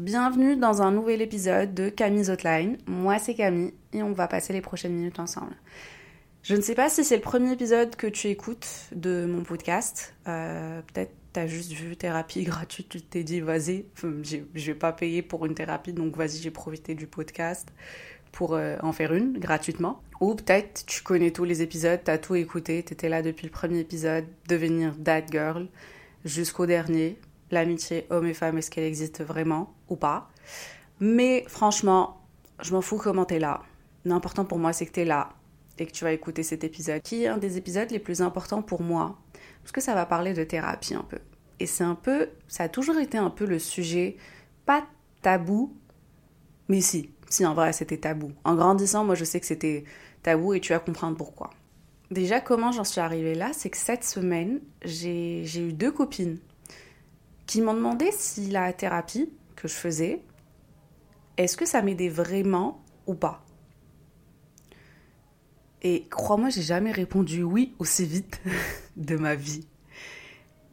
[0.00, 2.78] Bienvenue dans un nouvel épisode de Camille's Hotline.
[2.86, 5.54] Moi c'est Camille et on va passer les prochaines minutes ensemble.
[6.42, 10.14] Je ne sais pas si c'est le premier épisode que tu écoutes de mon podcast.
[10.26, 15.20] Euh, Peut-être t'as juste vu thérapie gratuite, tu t'es dit vas-y, je vais pas payer
[15.20, 17.68] pour une thérapie donc vas-y j'ai profité du podcast
[18.32, 20.00] pour euh, en faire une gratuitement.
[20.22, 23.80] Ou peut-être tu connais tous les épisodes, t'as tout écouté, t'étais là depuis le premier
[23.80, 25.68] épisode, devenir that girl
[26.24, 27.18] jusqu'au dernier.
[27.50, 30.30] L'amitié homme et femme, est-ce qu'elle existe vraiment ou pas
[31.00, 32.20] Mais franchement,
[32.62, 33.62] je m'en fous comment t'es là.
[34.04, 35.30] L'important pour moi, c'est que t'es là
[35.78, 38.62] et que tu vas écouter cet épisode, qui est un des épisodes les plus importants
[38.62, 39.18] pour moi,
[39.62, 41.18] parce que ça va parler de thérapie un peu.
[41.58, 44.16] Et c'est un peu, ça a toujours été un peu le sujet,
[44.66, 44.84] pas
[45.22, 45.74] tabou,
[46.68, 48.32] mais si, si en vrai c'était tabou.
[48.44, 49.84] En grandissant, moi je sais que c'était
[50.22, 51.50] tabou et tu vas comprendre pourquoi.
[52.10, 56.38] Déjà, comment j'en suis arrivée là, c'est que cette semaine, j'ai eu deux copines
[57.50, 60.22] qui m'ont demandé si la thérapie que je faisais,
[61.36, 63.44] est-ce que ça m'aidait vraiment ou pas?
[65.82, 68.40] Et crois-moi, j'ai jamais répondu oui aussi vite
[68.96, 69.66] de ma vie.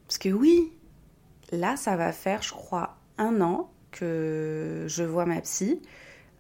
[0.05, 0.72] Parce que oui,
[1.52, 5.81] là, ça va faire, je crois, un an que je vois ma psy.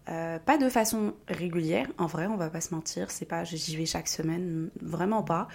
[0.07, 3.09] Euh, pas de façon régulière, en vrai, on va pas se mentir.
[3.09, 5.47] C'est pas, j'y vais chaque semaine, vraiment pas.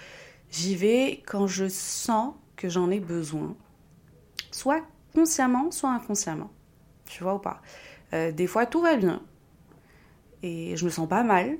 [0.51, 3.55] J'y vais quand je sens que j'en ai besoin,
[4.53, 4.81] soit
[5.13, 6.51] consciemment, soit inconsciemment.
[7.05, 7.61] Tu vois ou pas?
[8.13, 9.21] Euh, Des fois, tout va bien
[10.43, 11.57] et je me sens pas mal.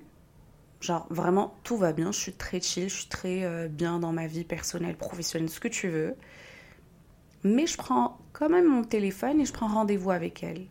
[0.81, 4.11] Genre vraiment tout va bien, je suis très chill, je suis très euh, bien dans
[4.11, 6.15] ma vie personnelle, professionnelle, ce que tu veux.
[7.45, 10.65] Mais je prends quand même mon téléphone et je prends rendez-vous avec elle.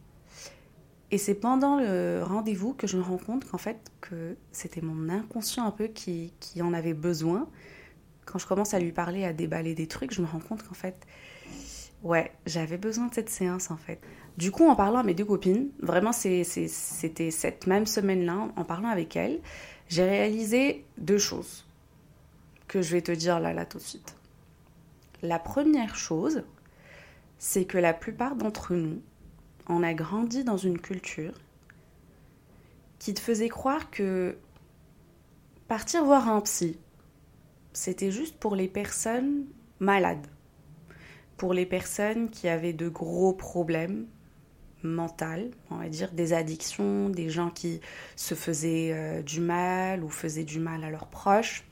[1.11, 5.11] Et c'est pendant le rendez-vous que je me rends compte qu'en fait que c'était mon
[5.11, 7.49] inconscient un peu qui, qui en avait besoin.
[8.25, 10.75] Quand je commence à lui parler, à déballer des trucs, je me rends compte qu'en
[10.75, 11.07] fait,
[12.03, 14.01] ouais, j'avais besoin de cette séance en fait.
[14.37, 18.89] Du coup, en parlant à mes deux copines, vraiment c'était cette même semaine-là, en parlant
[18.89, 19.41] avec elles,
[19.89, 21.67] j'ai réalisé deux choses
[22.67, 24.17] que je vais te dire là, là tout de suite.
[25.21, 26.45] La première chose,
[27.39, 29.03] c'est que la plupart d'entre nous,
[29.69, 31.35] on a grandi dans une culture
[32.99, 34.37] qui te faisait croire que
[35.69, 36.79] partir voir un psy,
[37.73, 39.45] c'était juste pour les personnes
[39.81, 40.27] malades,
[41.37, 44.07] pour les personnes qui avaient de gros problèmes
[44.83, 47.81] mentaux, on va dire des addictions, des gens qui
[48.17, 51.65] se faisaient euh, du mal ou faisaient du mal à leurs proches.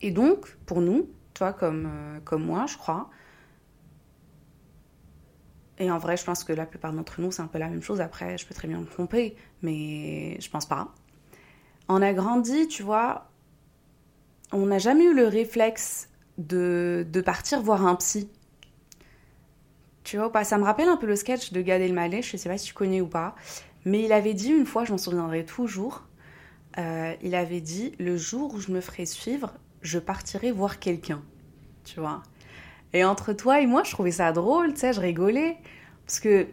[0.00, 3.10] Et donc, pour nous, toi comme, euh, comme moi, je crois,
[5.78, 7.82] et en vrai, je pense que la plupart d'entre nous, c'est un peu la même
[7.82, 8.00] chose.
[8.00, 10.94] Après, je peux très bien me tromper, mais je pense pas.
[11.88, 13.32] On a grandi, tu vois,
[14.52, 18.28] on n'a jamais eu le réflexe de, de partir voir un psy.
[20.04, 20.44] Tu vois ou pas?
[20.44, 22.74] Ça me rappelle un peu le sketch de Gad Elmaleh, je sais pas si tu
[22.74, 23.34] connais ou pas,
[23.84, 26.04] mais il avait dit une fois, je m'en souviendrai toujours,
[26.78, 31.22] euh, il avait dit le jour où je me ferai suivre, je partirai voir quelqu'un.
[31.84, 32.22] Tu vois?
[32.92, 35.56] Et entre toi et moi, je trouvais ça drôle, tu sais, je rigolais.
[36.06, 36.46] Parce que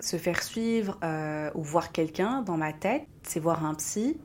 [0.00, 4.18] se faire suivre euh, ou voir quelqu'un, dans ma tête, c'est voir un psy.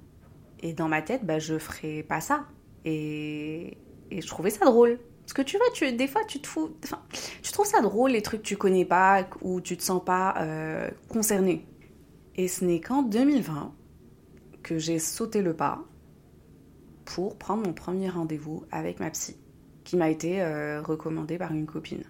[0.61, 2.45] Et dans ma tête, bah, je ferais pas ça.
[2.85, 3.77] Et,
[4.11, 4.99] et je trouvais ça drôle.
[5.21, 6.71] Parce que tu vois, tu, des fois, tu te fous.
[6.83, 7.01] Enfin,
[7.41, 10.35] tu trouves ça drôle, les trucs que tu connais pas, ou tu te sens pas
[10.39, 11.65] euh, concerné.
[12.35, 13.73] Et ce n'est qu'en 2020
[14.63, 15.83] que j'ai sauté le pas
[17.05, 19.37] pour prendre mon premier rendez-vous avec ma psy,
[19.83, 22.03] qui m'a été euh, recommandé par une copine.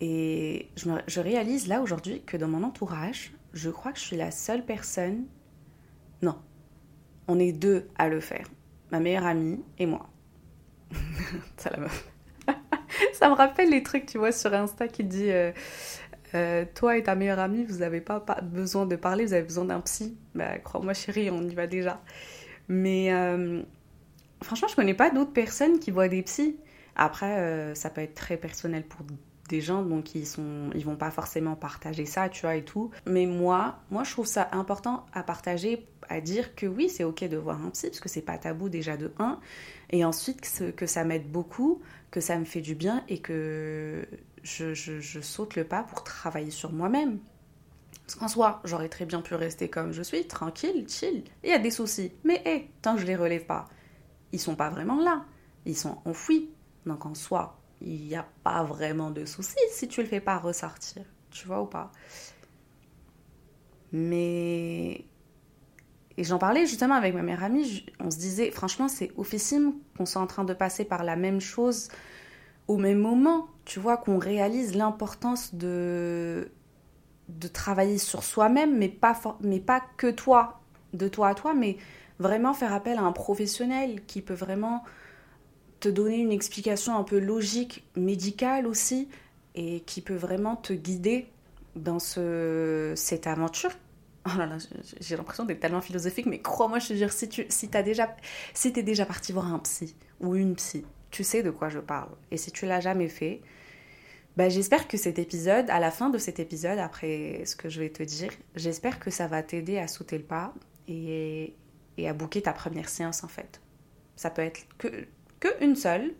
[0.00, 4.30] Et je réalise là aujourd'hui que dans mon entourage, je crois que je suis la
[4.30, 5.26] seule personne.
[6.22, 6.36] Non,
[7.28, 8.46] on est deux à le faire.
[8.90, 10.08] Ma meilleure amie et moi.
[11.56, 11.86] Ça, la.
[13.12, 15.52] Ça me rappelle les trucs, tu vois, sur Insta qui dit euh,
[16.34, 19.44] euh, Toi et ta meilleure amie, vous n'avez pas, pas besoin de parler, vous avez
[19.44, 20.16] besoin d'un psy.
[20.34, 22.00] Bah, crois-moi, chérie, on y va déjà.
[22.68, 23.62] Mais euh,
[24.42, 26.56] franchement, je connais pas d'autres personnes qui voient des psys.
[26.96, 29.02] Après, ça peut être très personnel pour
[29.50, 32.90] des gens, donc ils sont, ils vont pas forcément partager ça, tu vois, et tout.
[33.04, 37.24] Mais moi, moi, je trouve ça important à partager, à dire que oui, c'est ok
[37.24, 39.38] de voir un psy, parce que c'est pas tabou déjà de un,
[39.90, 40.40] et ensuite
[40.76, 44.06] que, ça m'aide beaucoup, que ça me fait du bien, et que
[44.42, 47.18] je, je, saute le pas pour travailler sur moi-même.
[48.06, 51.24] Parce qu'en soi, j'aurais très bien pu rester comme je suis, tranquille, chill.
[51.42, 53.68] Il y a des soucis, mais hé, tant que je les relève pas,
[54.32, 55.24] ils sont pas vraiment là,
[55.66, 56.50] ils sont enfouis.
[56.86, 60.38] Donc en soi, il n'y a pas vraiment de soucis si tu le fais pas
[60.38, 61.90] ressortir, tu vois ou pas.
[63.92, 65.04] Mais
[66.16, 70.06] et j'en parlais justement avec ma meilleure amie, on se disait franchement c'est oufissime qu'on
[70.06, 71.88] soit en train de passer par la même chose
[72.68, 76.50] au même moment, tu vois, qu'on réalise l'importance de
[77.28, 80.60] de travailler sur soi-même, mais pas que toi,
[80.92, 81.76] de toi à toi, mais
[82.18, 84.82] vraiment faire appel à un professionnel qui peut vraiment
[85.80, 89.08] te donner une explication un peu logique, médicale aussi,
[89.54, 91.26] et qui peut vraiment te guider
[91.74, 93.70] dans ce, cette aventure.
[94.26, 94.58] Oh là là,
[95.00, 98.14] j'ai l'impression d'être tellement philosophique, mais crois-moi, je te jure, si tu si as déjà,
[98.52, 101.78] si es déjà parti voir un psy ou une psy, tu sais de quoi je
[101.78, 102.10] parle.
[102.30, 103.40] Et si tu l'as jamais fait,
[104.36, 107.80] bah, j'espère que cet épisode, à la fin de cet épisode, après ce que je
[107.80, 110.52] vais te dire, j'espère que ça va t'aider à sauter le pas
[110.86, 111.54] et,
[111.96, 113.62] et à booker ta première séance en fait.
[114.16, 115.06] Ça peut être que,
[115.40, 116.12] que une seule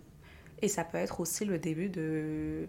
[0.62, 2.68] et ça peut être aussi le début de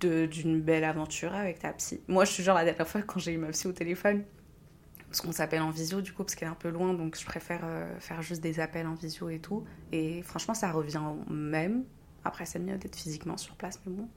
[0.00, 2.00] d'une belle aventure avec ta psy.
[2.06, 4.22] Moi, je suis genre la dernière fois quand j'ai eu ma psy au téléphone,
[5.08, 7.26] parce qu'on s'appelle en visio du coup, parce qu'elle est un peu loin, donc je
[7.26, 9.64] préfère euh, faire juste des appels en visio et tout.
[9.90, 11.82] Et franchement, ça revient même
[12.24, 14.08] après, c'est mieux d'être physiquement sur place, mais bon.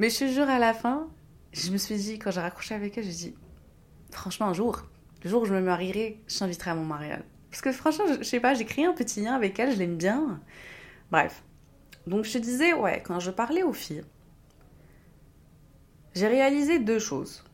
[0.00, 1.08] Mais je te jure, à la fin,
[1.52, 3.34] je me suis dit, quand j'ai raccroché avec elle, j'ai dit,
[4.10, 4.82] franchement, un jour,
[5.22, 7.22] le jour où je me marierai, je t'inviterai à mon mariage.
[7.54, 9.96] Parce que franchement, je, sais pas, j'ai créé un petit lien avec elle, je l'aime
[9.96, 10.40] bien.
[11.12, 11.44] Bref.
[12.04, 14.02] Donc je disais, ouais, quand je parlais aux filles,
[16.16, 17.44] j'ai réalisé deux choses.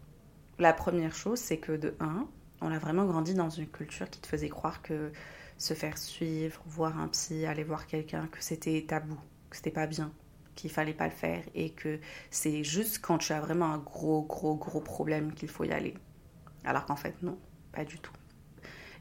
[0.58, 2.26] La première chose, c'est que de un,
[2.62, 5.12] on a vraiment grandi dans une culture qui te faisait croire que
[5.58, 9.18] se faire suivre, voir un psy, aller voir quelqu'un, que c'était tabou,
[9.50, 10.10] que c'était pas bien,
[10.54, 12.00] qu'il fallait pas le faire et que
[12.30, 15.92] c'est juste quand tu as vraiment un gros, gros, gros problème qu'il faut y aller.
[16.64, 17.38] Alors qu'en fait, non,
[17.70, 18.12] pas du tout.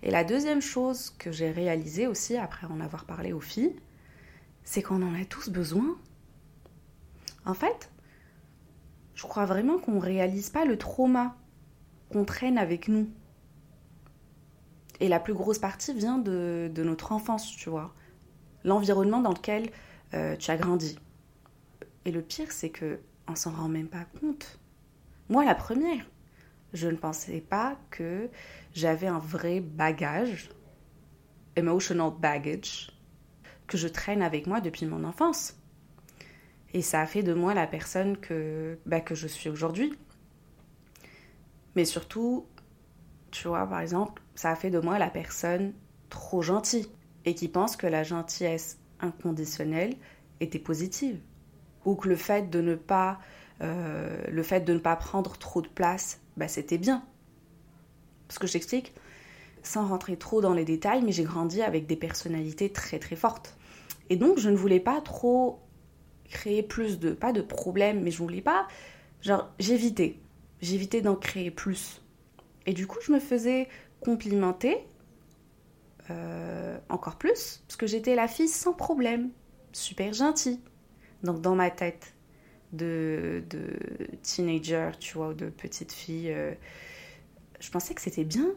[0.02, 3.76] Et la deuxième chose que j'ai réalisée aussi, après en avoir parlé aux filles,
[4.64, 5.98] c'est qu'on en a tous besoin.
[7.46, 7.92] En fait,
[9.16, 11.36] je crois vraiment qu'on réalise pas le trauma
[12.12, 13.10] qu'on traîne avec nous.
[15.00, 17.94] Et la plus grosse partie vient de, notre enfance, tu vois.
[18.64, 19.70] L'environnement dans lequel
[20.14, 20.98] euh, tu as grandi.
[22.06, 24.60] Et le pire, c'est que on s'en rend même pas compte.
[25.30, 26.06] Moi, la première,
[26.74, 28.30] je ne pensais pas que
[28.74, 30.50] j'avais un vrai bagage,
[31.56, 32.92] emotional baggage,
[33.68, 35.56] que je traîne avec moi depuis mon enfance.
[36.74, 39.94] Et ça a fait de moi la personne que, bah, que je suis aujourd'hui.
[41.76, 42.46] Mais surtout,
[43.32, 45.74] tu vois, par exemple, ça a fait de moi la personne
[46.10, 46.88] trop gentille
[47.26, 49.96] et qui pense que la gentillesse inconditionnelle
[50.40, 51.20] était positive
[51.86, 53.20] ou que le fait de ne pas
[53.62, 57.04] euh, le fait de ne pas prendre trop de place bah, c'était bien
[58.30, 58.94] parce que j'explique
[59.62, 63.58] sans rentrer trop dans les détails mais j'ai grandi avec des personnalités très très fortes.
[64.10, 65.60] Et donc je ne voulais pas trop
[66.30, 68.68] créer plus de pas de problèmes mais je voulais pas
[69.22, 70.16] genre j'évitais.
[70.62, 72.02] J'évitais d'en créer plus.
[72.66, 73.68] Et du coup je me faisais
[74.00, 74.78] complimenter
[76.12, 79.30] euh, encore plus, parce que j'étais la fille sans problème,
[79.74, 80.60] super gentille.
[81.24, 82.14] Donc dans ma tête
[82.74, 83.78] de, de
[84.24, 86.54] teenager, tu vois, ou de petite fille, euh,
[87.60, 88.50] je pensais que c'était bien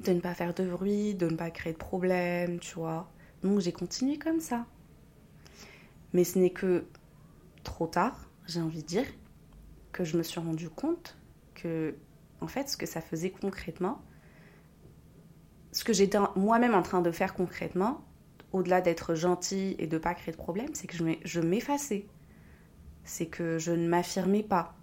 [0.00, 3.10] de ne pas faire de bruit, de ne pas créer de problème, tu vois.
[3.42, 4.66] Donc j'ai continué comme ça.
[6.12, 6.86] Mais ce n'est que
[7.62, 9.06] trop tard, j'ai envie de dire,
[9.92, 11.16] que je me suis rendu compte
[11.54, 11.94] que,
[12.40, 14.00] en fait, ce que ça faisait concrètement,
[15.72, 18.04] ce que j'étais moi-même en train de faire concrètement,
[18.52, 22.06] au-delà d'être gentille et de pas créer de problème, c'est que je m'effaçais.
[23.04, 24.76] C'est que je ne m'affirmais pas.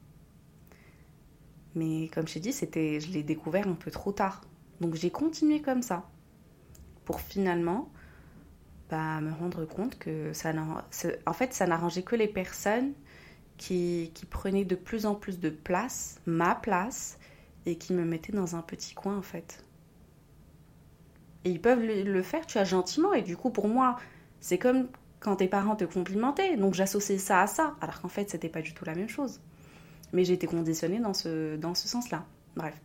[1.78, 4.42] Mais comme je t'ai dit, je l'ai découvert un peu trop tard.
[4.82, 6.10] Donc j'ai continué comme ça.
[7.06, 7.90] Pour finalement
[8.90, 10.52] bah, me rendre compte que ça
[11.26, 12.94] en fait, ça n'arrangeait que les personnes
[13.58, 17.18] qui, qui prenaient de plus en plus de place, ma place,
[17.66, 19.64] et qui me mettaient dans un petit coin en fait.
[21.46, 23.14] Et ils peuvent le faire, tu as gentiment.
[23.14, 23.98] Et du coup, pour moi,
[24.40, 24.88] c'est comme
[25.20, 26.58] quand tes parents te complimentaient.
[26.58, 29.40] Donc j'associais ça à ça, alors qu'en fait, c'était pas du tout la même chose.
[30.14, 32.26] Mais j'ai été conditionnée dans ce, dans ce sens-là.
[32.56, 32.80] Bref.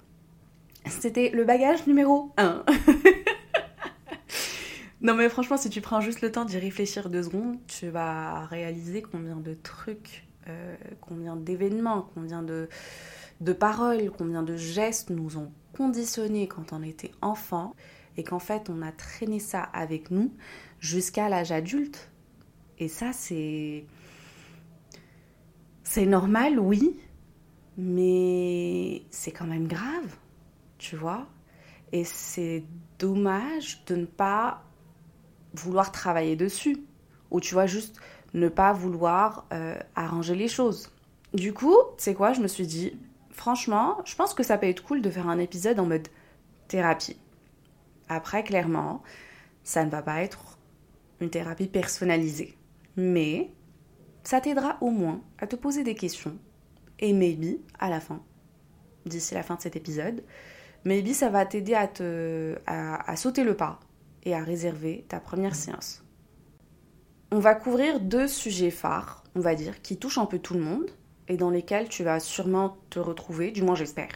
[0.87, 2.65] C'était le bagage numéro 1.
[5.01, 8.45] non mais franchement, si tu prends juste le temps d'y réfléchir deux secondes, tu vas
[8.47, 12.69] réaliser combien de trucs, euh, combien d'événements, combien de,
[13.41, 17.75] de paroles, combien de gestes nous ont conditionnés quand on était enfant
[18.17, 20.35] et qu'en fait on a traîné ça avec nous
[20.81, 22.11] jusqu'à l'âge adulte.
[22.79, 23.85] Et ça, c'est.
[25.85, 26.99] C'est normal, oui,
[27.77, 30.17] mais c'est quand même grave,
[30.79, 31.27] tu vois.
[31.93, 32.65] Et c'est
[32.99, 34.63] dommage de ne pas
[35.55, 36.79] vouloir travailler dessus,
[37.31, 38.01] ou tu vois, juste
[38.35, 40.91] ne pas vouloir euh, arranger les choses.
[41.35, 42.99] Du coup, c'est quoi Je me suis dit,
[43.31, 46.09] franchement, je pense que ça peut être cool de faire un épisode en mode
[46.69, 47.17] thérapie.
[48.09, 49.03] Après, clairement,
[49.65, 50.59] ça ne va pas être
[51.21, 52.57] une thérapie personnalisée.
[52.97, 53.51] Mais
[54.25, 56.37] ça t'aidera au moins à te poser des questions.
[57.03, 58.23] Et maybe, à la fin,
[59.05, 60.25] d'ici la fin de cet épisode,
[60.85, 63.81] maybe ça va t'aider à, te, à, sauter le pas
[64.25, 66.03] et à réserver ta première séance.
[67.31, 70.61] On va couvrir deux sujets phares, on va dire, qui touchent un peu tout le
[70.61, 70.91] monde
[71.29, 74.13] et dans lesquels tu vas sûrement te retrouver, du moins j'espère.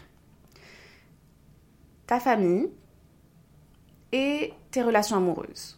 [2.07, 2.71] Ta famille
[4.13, 5.77] et tes relations amoureuses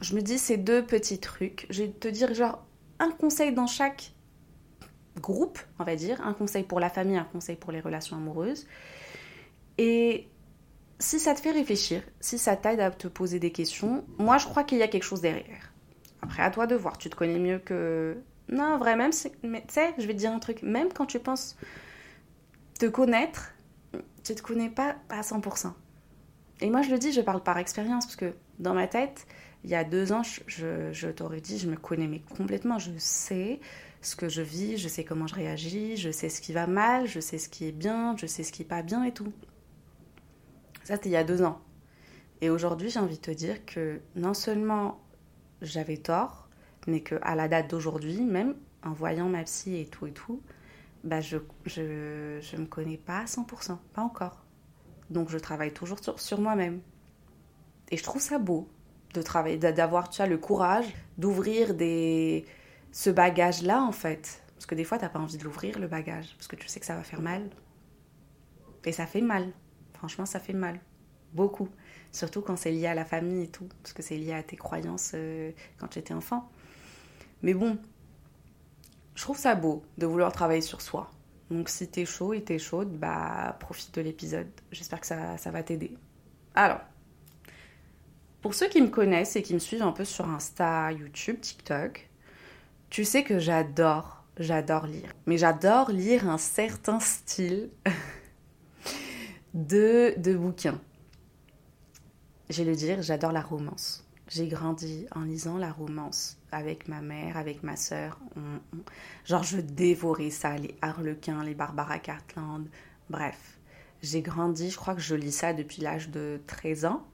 [0.00, 1.66] je me dis ces deux petits trucs.
[1.70, 2.64] Je vais te dire genre
[2.98, 4.12] un conseil dans chaque
[5.20, 6.20] groupe, on va dire.
[6.26, 8.66] Un conseil pour la famille, un conseil pour les relations amoureuses.
[9.78, 10.28] Et
[10.98, 14.46] si ça te fait réfléchir, si ça t'aide à te poser des questions, moi je
[14.46, 15.72] crois qu'il y a quelque chose derrière.
[16.22, 16.96] Après, à toi de voir.
[16.96, 18.16] Tu te connais mieux que.
[18.48, 19.10] Non, vrai, même.
[19.10, 20.62] Tu sais, je vais te dire un truc.
[20.62, 21.56] Même quand tu penses
[22.78, 23.52] te connaître,
[24.24, 25.72] tu te connais pas à 100%.
[26.60, 29.26] Et moi je le dis, je parle par expérience, parce que dans ma tête,
[29.64, 32.78] il y a deux ans, je, t'aurais dit, je me connais mais complètement.
[32.78, 33.60] Je sais
[34.06, 37.06] ce que je vis, je sais comment je réagis, je sais ce qui va mal,
[37.06, 39.32] je sais ce qui est bien, je sais ce qui est pas bien et tout.
[40.84, 41.60] Ça, c'était il y a deux ans.
[42.40, 45.00] Et aujourd'hui, j'ai envie de te dire que non seulement
[45.62, 46.48] j'avais tort,
[46.86, 50.42] mais que à la date d'aujourd'hui, même en voyant ma psy et tout et tout,
[51.04, 54.44] bah je, je, je me connais pas à 100%, pas encore.
[55.10, 56.80] Donc je travaille toujours sur, sur moi-même.
[57.90, 58.68] Et je trouve ça beau
[59.14, 60.86] de travailler, d'avoir le courage
[61.18, 62.44] d'ouvrir des
[62.94, 65.88] ce bagage là en fait, parce que des fois t'as pas envie de l'ouvrir le
[65.88, 67.50] bagage parce que tu sais que ça va faire mal.
[68.84, 69.50] Et ça fait mal.
[69.94, 70.78] Franchement, ça fait mal.
[71.32, 71.68] Beaucoup.
[72.12, 73.68] Surtout quand c'est lié à la famille et tout.
[73.82, 76.48] Parce que c'est lié à tes croyances euh, quand tu étais enfant.
[77.42, 77.78] Mais bon,
[79.16, 81.10] je trouve ça beau de vouloir travailler sur soi.
[81.50, 84.48] Donc si t'es chaud et t'es chaude, bah profite de l'épisode.
[84.70, 85.96] J'espère que ça, ça va t'aider.
[86.54, 86.80] Alors,
[88.40, 92.08] pour ceux qui me connaissent et qui me suivent un peu sur Insta, YouTube, TikTok,
[92.94, 95.12] tu sais que j'adore, j'adore lire.
[95.26, 97.70] Mais j'adore lire un certain style
[99.54, 100.80] de, de bouquins.
[102.50, 104.06] Je le dire, j'adore la romance.
[104.28, 108.20] J'ai grandi en lisant la romance avec ma mère, avec ma sœur.
[109.24, 112.68] Genre, je dévorais ça, les Harlequins, les Barbara Cartland.
[113.10, 113.58] Bref,
[114.02, 117.04] j'ai grandi, je crois que je lis ça depuis l'âge de 13 ans.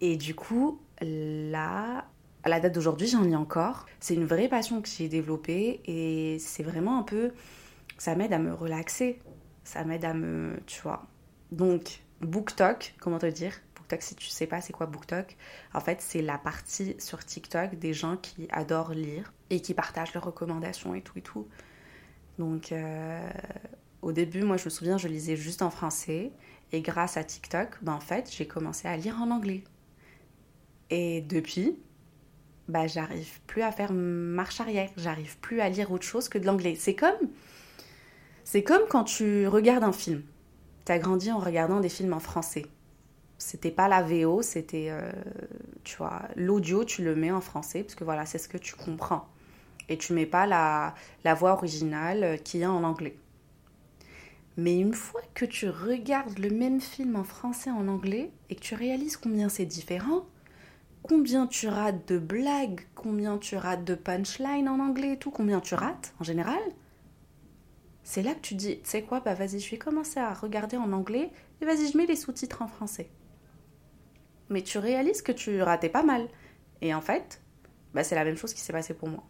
[0.00, 2.06] Et du coup, là,
[2.44, 3.86] à la date d'aujourd'hui, j'en lis encore.
[4.00, 7.32] C'est une vraie passion que j'ai développée et c'est vraiment un peu.
[7.96, 9.18] Ça m'aide à me relaxer.
[9.64, 10.60] Ça m'aide à me.
[10.66, 11.06] Tu vois.
[11.52, 13.54] Donc, BookTok, comment te dire?
[13.76, 15.36] BookTok, si tu sais pas c'est quoi BookTok,
[15.72, 20.12] en fait, c'est la partie sur TikTok des gens qui adorent lire et qui partagent
[20.12, 21.48] leurs recommandations et tout et tout.
[22.38, 23.30] Donc, euh,
[24.02, 26.30] au début, moi, je me souviens, je lisais juste en français.
[26.72, 29.64] Et grâce à TikTok, ben, en fait, j'ai commencé à lire en anglais.
[30.90, 31.78] Et depuis,
[32.68, 34.90] bah, j'arrive plus à faire marche arrière.
[34.96, 36.76] J'arrive plus à lire autre chose que de l'anglais.
[36.76, 37.28] C'est comme,
[38.44, 40.22] c'est comme quand tu regardes un film.
[40.86, 42.66] Tu as grandi en regardant des films en français.
[43.38, 45.10] C'était pas la VO, c'était, euh,
[45.82, 48.74] tu vois, l'audio, tu le mets en français, parce que voilà, c'est ce que tu
[48.74, 49.28] comprends.
[49.88, 50.94] Et tu mets pas la,
[51.24, 53.16] la voix originale qui est en anglais.
[54.56, 58.60] Mais une fois que tu regardes le même film en français en anglais et que
[58.60, 60.24] tu réalises combien c'est différent,
[61.04, 65.74] combien tu rates de blagues, combien tu rates de punchlines en anglais tout, combien tu
[65.74, 66.60] rates en général,
[68.02, 70.76] c'est là que tu dis, tu sais quoi, bah vas-y, je vais commencer à regarder
[70.76, 71.30] en anglais
[71.60, 73.10] et vas-y, je mets les sous-titres en français.
[74.48, 76.28] Mais tu réalises que tu ratais pas mal.
[76.80, 77.40] Et en fait,
[77.94, 79.24] bah, c'est la même chose qui s'est passé pour moi.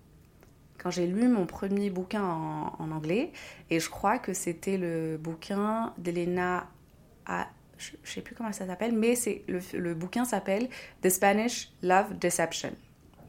[0.79, 3.33] Quand j'ai lu mon premier bouquin en, en anglais,
[3.71, 6.69] et je crois que c'était le bouquin d'Elena
[7.79, 10.69] je ne sais plus comment ça s'appelle, mais c'est le, bouquin s'appelle
[11.03, 12.73] The Spanish Love Deception.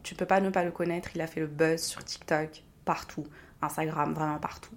[0.03, 3.25] Tu peux pas ne pas le connaître, il a fait le buzz sur TikTok, partout,
[3.61, 4.75] Instagram, vraiment partout.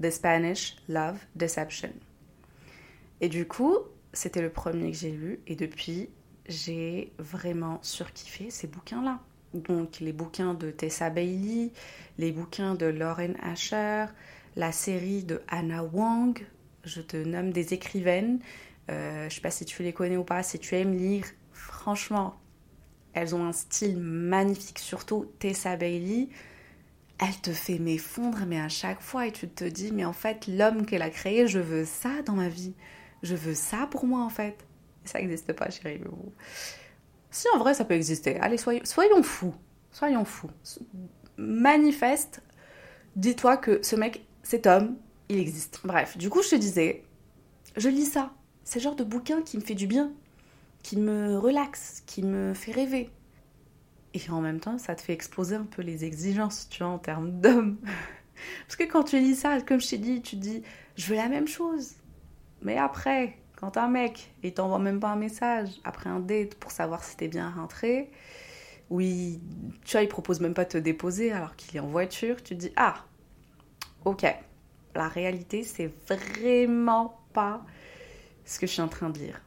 [0.00, 1.92] The Spanish Love Deception.
[3.20, 3.76] Et du coup,
[4.12, 5.40] c'était le premier que j'ai lu.
[5.46, 6.08] Et depuis,
[6.46, 9.20] j'ai vraiment surkiffé ces bouquins-là.
[9.54, 11.72] Donc les bouquins de Tessa Bailey,
[12.18, 14.06] les bouquins de Lauren Asher,
[14.56, 16.46] la série de Anna Wang,
[16.84, 18.40] je te nomme des écrivaines.
[18.90, 22.38] Euh, je sais pas si tu les connais ou pas, si tu aimes lire, franchement,
[23.12, 26.28] elles ont un style magnifique, surtout Tessa Bailey.
[27.18, 30.46] Elle te fait m'effondrer, mais à chaque fois, et tu te dis, mais en fait,
[30.46, 32.74] l'homme qu'elle a créé, je veux ça dans ma vie.
[33.24, 34.64] Je veux ça pour moi, en fait.
[35.04, 36.00] Ça n'existe pas, chérie.
[37.30, 38.38] Si, en vrai, ça peut exister.
[38.38, 39.54] Allez, soyons fous.
[39.90, 40.50] Soyons fous.
[41.36, 42.40] Manifeste.
[43.16, 44.96] Dis-toi que ce mec, cet homme,
[45.28, 45.80] il existe.
[45.82, 47.02] Bref, du coup, je te disais,
[47.76, 48.32] je lis ça.
[48.68, 50.12] C'est le genre de bouquin qui me fait du bien,
[50.82, 53.08] qui me relaxe, qui me fait rêver.
[54.12, 56.98] Et en même temps, ça te fait exploser un peu les exigences, tu vois, en
[56.98, 57.78] termes d'homme.
[58.66, 60.62] Parce que quand tu lis ça, comme je t'ai dit, tu te dis,
[60.96, 61.94] je veux la même chose.
[62.60, 66.70] Mais après, quand un mec, il t'envoie même pas un message après un date pour
[66.70, 68.10] savoir si t'es bien rentré,
[68.90, 69.40] oui,
[69.86, 72.54] tu vois, il propose même pas de te déposer alors qu'il est en voiture, tu
[72.54, 72.96] te dis, ah,
[74.04, 74.26] ok,
[74.94, 77.64] la réalité, c'est vraiment pas
[78.48, 79.40] ce que je suis en train de dire.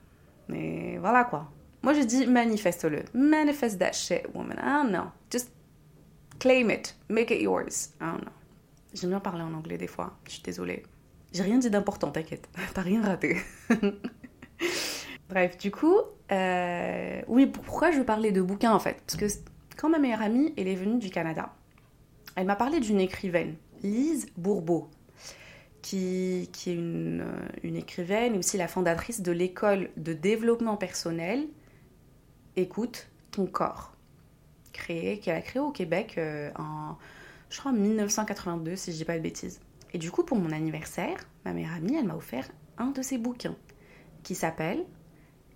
[0.47, 1.49] Mais voilà quoi.
[1.83, 3.03] Moi, je dis manifeste-le.
[3.13, 4.57] Manifest that shit, woman.
[4.57, 5.11] I don't know.
[5.31, 5.51] Just
[6.39, 6.95] claim it.
[7.09, 7.89] Make it yours.
[7.99, 8.31] I don't know.
[8.93, 10.13] J'aime bien parler en anglais des fois.
[10.25, 10.83] Je suis désolée.
[11.33, 12.47] J'ai rien dit d'important, t'inquiète.
[12.73, 13.37] T'as rien raté.
[15.29, 15.97] Bref, du coup,
[16.31, 19.01] euh, oui, pourquoi je veux parler de bouquins en fait?
[19.07, 19.25] Parce que
[19.77, 21.53] quand ma meilleure amie, elle est venue du Canada,
[22.35, 24.89] elle m'a parlé d'une écrivaine, Lise Bourbeau
[25.81, 31.47] qui, est une, euh, une, écrivaine et aussi la fondatrice de l'école de développement personnel
[32.57, 33.95] Écoute ton corps,
[34.73, 36.97] créée, qu'elle a créé au Québec euh, en,
[37.49, 39.61] je crois, 1982, si je dis pas de bêtises.
[39.93, 43.17] Et du coup, pour mon anniversaire, ma meilleure amie, elle m'a offert un de ses
[43.17, 43.55] bouquins
[44.23, 44.83] qui s'appelle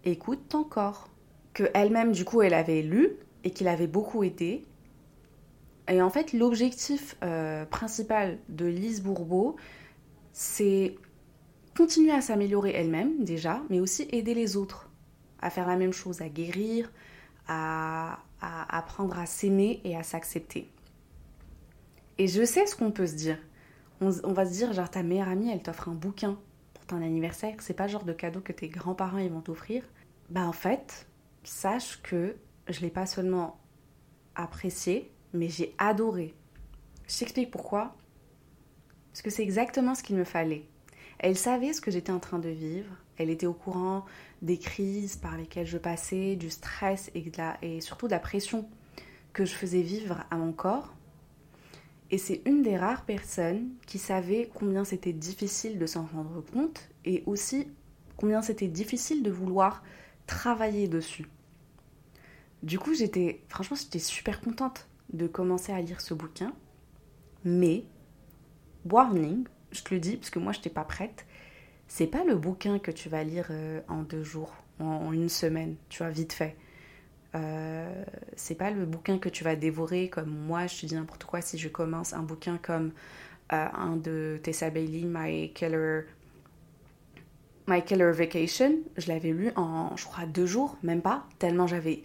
[0.05, 1.09] Écoute ton corps,
[1.53, 3.09] que elle-même, du coup, elle avait lu
[3.43, 4.65] et qui l'avait beaucoup aidé.
[5.87, 9.55] Et en fait, l'objectif euh, principal de Lise Bourbeau,
[10.37, 10.97] c'est
[11.77, 14.89] continuer à s'améliorer elle-même déjà, mais aussi aider les autres
[15.39, 16.91] à faire la même chose, à guérir,
[17.47, 20.69] à, apprendre à s'aimer et à s'accepter.
[22.17, 23.37] Et je sais ce qu'on peut se dire.
[24.01, 26.37] On, va se dire, genre, ta meilleure amie, elle t'offre un bouquin
[26.73, 27.55] pour ton anniversaire.
[27.59, 29.83] C'est pas le genre de cadeau que tes grands-parents vont t'offrir.
[30.29, 31.07] Bah, en fait,
[31.43, 32.35] sache que
[32.67, 33.57] je l'ai pas seulement
[34.35, 36.35] apprécié, mais j'ai adoré.
[37.07, 37.95] Je t'explique pourquoi.
[39.15, 40.65] Parce que c'est exactement ce qu'il me fallait.
[41.19, 42.93] Elle savait ce que j'étais en train de vivre.
[43.15, 44.03] Elle était au courant
[44.41, 48.67] des crises par lesquelles je passais, du stress et, surtout de la pression
[49.31, 50.93] que je faisais vivre à mon corps.
[52.11, 56.89] Et c'est une des rares personnes qui savait combien c'était difficile de s'en rendre compte
[57.05, 57.69] et aussi
[58.17, 59.81] combien c'était difficile de vouloir
[60.27, 61.29] travailler dessus.
[62.63, 66.51] Du coup, j'étais franchement, j'étais super contente de commencer à lire ce bouquin,
[67.45, 67.85] mais
[68.89, 71.25] warning, je te le dis parce que moi je n'étais pas prête.
[71.87, 75.75] C'est pas le bouquin que tu vas lire euh, en deux jours, en une semaine,
[75.89, 76.55] tu vois, vite fait.
[77.35, 78.03] Euh,
[78.35, 81.41] c'est pas le bouquin que tu vas dévorer comme moi, je te dis n'importe quoi
[81.41, 82.91] si je commence un bouquin comme
[83.51, 86.03] euh, un de Tessa Bailey, My Killer,
[87.67, 88.75] My Killer Vacation.
[88.97, 92.03] Je l'avais lu en, je crois, deux jours, même pas, tellement j'avais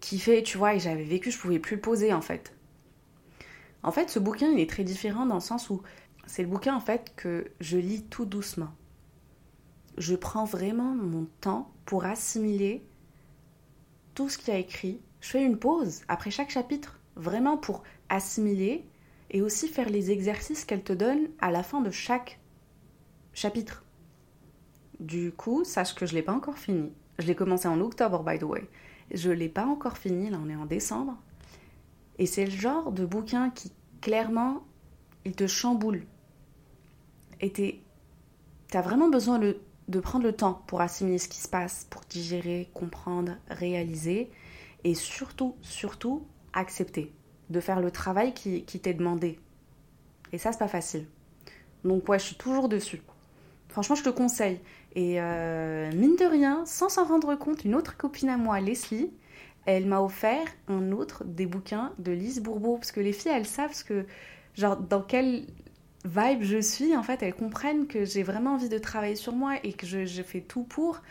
[0.00, 2.52] kiffé, tu vois, et j'avais vécu, je pouvais plus poser en fait.
[3.82, 5.82] En fait, ce bouquin, il est très différent dans le sens où
[6.28, 8.68] c'est le bouquin en fait que je lis tout doucement.
[9.96, 12.86] Je prends vraiment mon temps pour assimiler
[14.14, 15.00] tout ce qu'il a écrit.
[15.20, 18.84] Je fais une pause après chaque chapitre, vraiment pour assimiler
[19.30, 22.38] et aussi faire les exercices qu'elle te donne à la fin de chaque
[23.32, 23.84] chapitre.
[25.00, 26.92] Du coup, sache que je ne l'ai pas encore fini.
[27.18, 28.68] Je l'ai commencé en octobre, by the way.
[29.12, 31.16] Je ne l'ai pas encore fini, là on est en décembre.
[32.18, 34.62] Et c'est le genre de bouquin qui, clairement,
[35.24, 36.04] il te chamboule
[37.40, 37.74] et tu
[38.72, 42.68] as vraiment besoin de prendre le temps pour assimiler ce qui se passe, pour digérer,
[42.74, 44.30] comprendre, réaliser
[44.84, 47.12] et surtout, surtout, accepter
[47.50, 49.38] de faire le travail qui, t'est demandé.
[50.32, 51.06] Et ça, c'est pas facile.
[51.84, 53.02] Donc ouais, je suis toujours dessus.
[53.68, 54.60] Franchement, je te conseille.
[54.94, 59.10] Et euh, mine de rien, sans s'en rendre compte, une autre copine à moi, Leslie,
[59.66, 62.76] elle m'a offert un autre des bouquins de Lise Bourbeau.
[62.76, 64.06] Parce que les filles, elles savent ce que,
[64.54, 65.46] genre, dans quel
[66.04, 69.54] vibe je suis, en fait, elles comprennent que j'ai vraiment envie de travailler sur moi
[69.62, 71.02] et que je, fais tout pour.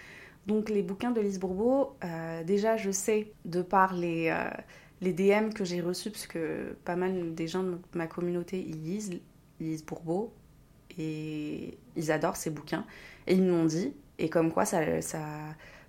[0.47, 4.50] Donc les bouquins de Lise Bourbeau, euh, déjà je sais de par les, euh,
[5.02, 8.82] les DM que j'ai reçus, parce que pas mal des gens de ma communauté ils
[8.82, 9.19] lisent
[9.60, 10.34] Lise Bourbeau
[10.97, 12.86] et ils adorent ces bouquins.
[13.28, 15.19] Et ils m'ont dit, Et comme quoi, ça, ça,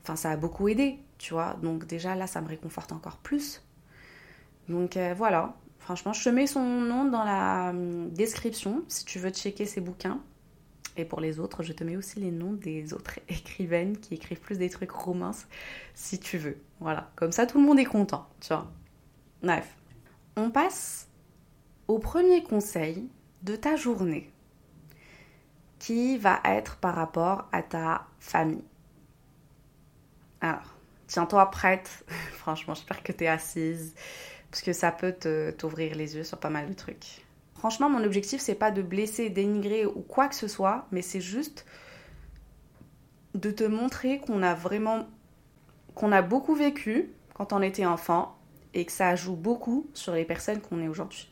[0.03, 1.57] enfin, ça a beaucoup aidé, tu vois.
[1.63, 3.63] Donc déjà, là, ça me réconforte encore plus.
[4.69, 5.57] Donc euh, voilà,
[5.89, 9.81] franchement, je te mets son nom dans la hum, description si tu veux checker ses
[9.81, 10.21] bouquins.
[10.99, 14.41] Et pour les autres, je te mets aussi les noms des autres écrivaines qui écrivent
[14.41, 15.47] plus des trucs romances,
[15.95, 16.59] si tu veux.
[16.81, 18.71] Voilà, comme ça tout le monde est content, tu vois.
[19.43, 19.79] Bref,
[20.37, 21.09] on passe
[21.87, 23.09] au premier conseil
[23.43, 24.31] de ta journée,
[25.79, 28.65] qui va être par rapport à ta famille.
[30.43, 30.75] Alors,
[31.07, 32.05] tiens-toi prête.
[32.35, 33.95] Franchement, j'espère que tu es assise,
[34.51, 35.15] parce que ça peut
[35.57, 37.25] t'ouvrir les yeux sur pas mal de trucs.
[37.55, 41.21] Franchement, mon objectif, c'est pas de blesser, dénigrer ou quoi que ce soit, mais c'est
[41.21, 41.67] juste
[43.35, 45.07] de te montrer qu'on a vraiment,
[45.95, 48.37] qu'on a beaucoup vécu quand on était enfant
[48.75, 51.29] et que ça joue beaucoup sur les personnes qu'on est aujourd'hui.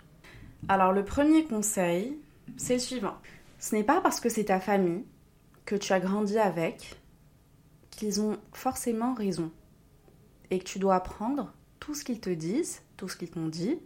[0.68, 2.18] Alors, le premier conseil,
[2.56, 3.14] c'est le suivant.
[3.58, 5.04] Ce n'est pas parce que c'est ta famille
[5.64, 6.96] que tu as grandi avec
[7.90, 9.50] qu'ils ont forcément raison
[10.50, 11.52] et que tu dois apprendre
[11.86, 13.78] tout ce qu'ils te disent, tout ce qu'ils t'ont dit,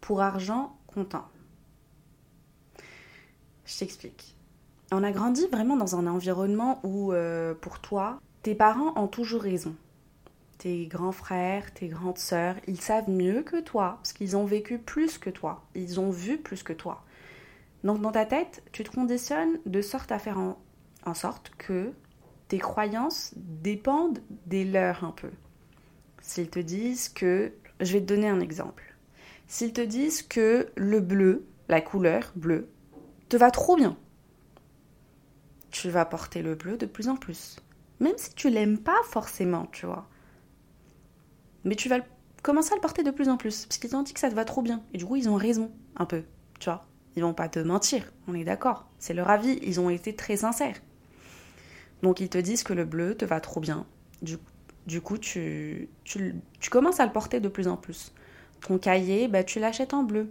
[0.00, 1.24] pour argent comptant.
[3.64, 4.34] Je t'explique.
[4.90, 9.42] On a grandi vraiment dans un environnement où, euh, pour toi, tes parents ont toujours
[9.42, 9.76] raison.
[10.58, 14.78] Tes grands frères, tes grandes sœurs, ils savent mieux que toi, parce qu'ils ont vécu
[14.78, 17.04] plus que toi, ils ont vu plus que toi.
[17.84, 20.58] Donc dans ta tête, tu te conditionnes de sorte à faire en,
[21.04, 21.92] en sorte que
[22.48, 25.30] tes croyances dépendent des leurs un peu.
[26.26, 28.96] S'ils te disent que, je vais te donner un exemple.
[29.46, 32.68] S'ils te disent que le bleu, la couleur bleue,
[33.28, 33.96] te va trop bien.
[35.70, 37.58] Tu vas porter le bleu de plus en plus.
[38.00, 40.08] Même si tu l'aimes pas forcément, tu vois.
[41.62, 42.00] Mais tu vas
[42.42, 43.64] commencer à le porter de plus en plus.
[43.66, 44.82] Parce qu'ils t'ont dit que ça te va trop bien.
[44.92, 46.24] Et du coup, ils ont raison, un peu.
[46.58, 46.88] Tu vois.
[47.14, 48.12] Ils vont pas te mentir.
[48.26, 48.90] On est d'accord.
[48.98, 49.60] C'est leur avis.
[49.62, 50.80] Ils ont été très sincères.
[52.02, 53.86] Donc, ils te disent que le bleu te va trop bien.
[54.22, 54.38] Du,
[54.86, 55.88] du coup, tu,
[56.70, 58.12] commences à le porter de plus en plus.
[58.60, 60.30] Ton cahier, bah, tu l'achètes en bleu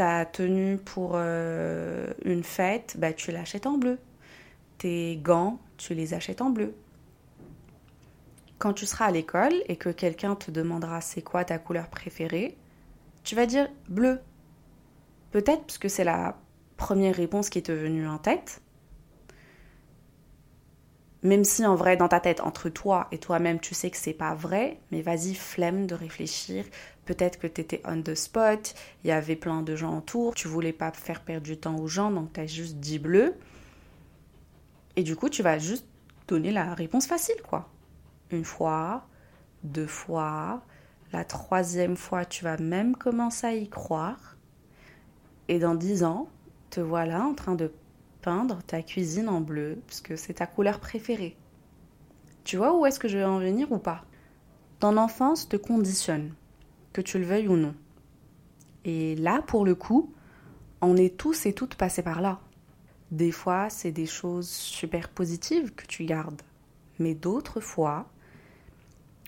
[0.00, 3.98] ta tenue pour euh, une fête, bah, tu l'achètes en bleu.
[4.78, 6.74] Tes gants, tu les achètes en bleu.
[8.58, 12.56] Quand tu seras à l'école et que quelqu'un te demandera c'est quoi ta couleur préférée,
[13.24, 14.20] tu vas dire bleu.
[15.32, 16.38] Peut-être parce que c'est la
[16.78, 18.62] première réponse qui est venue en tête.
[21.22, 24.14] Même si en vrai, dans ta tête, entre toi et toi-même, tu sais que c'est
[24.14, 26.64] pas vrai, mais vas-y, flemme de réfléchir,
[27.10, 30.46] Peut-être que tu étais on the spot, il y avait plein de gens autour, tu
[30.46, 33.34] voulais pas faire perdre du temps aux gens, donc tu as juste dit bleu.
[34.94, 35.86] Et du coup, tu vas juste
[36.28, 37.68] donner la réponse facile, quoi.
[38.30, 39.08] Une fois,
[39.64, 40.62] deux fois,
[41.12, 44.36] la troisième fois, tu vas même commencer à y croire.
[45.48, 46.28] Et dans dix ans,
[46.70, 47.72] te voilà en train de
[48.22, 51.36] peindre ta cuisine en bleu, puisque c'est ta couleur préférée.
[52.44, 54.04] Tu vois où est-ce que je vais en venir ou pas?
[54.78, 56.34] Ton enfance te conditionne
[56.92, 57.74] que tu le veuilles ou non.
[58.84, 60.12] Et là, pour le coup,
[60.80, 62.40] on est tous et toutes passés par là.
[63.10, 66.42] Des fois, c'est des choses super positives que tu gardes,
[66.98, 68.08] mais d'autres fois,